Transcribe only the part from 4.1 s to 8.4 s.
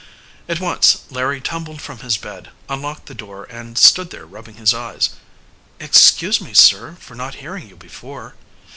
rubbing his eyes. "Excuse me, Sir, for not hearing you before."